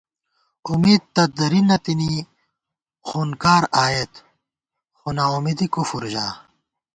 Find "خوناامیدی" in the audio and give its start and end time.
4.99-5.67